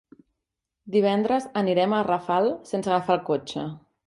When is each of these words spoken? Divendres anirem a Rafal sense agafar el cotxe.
Divendres 0.95 1.45
anirem 1.63 1.93
a 1.93 2.01
Rafal 2.09 2.51
sense 2.71 2.93
agafar 2.93 3.19
el 3.21 3.25
cotxe. 3.31 3.69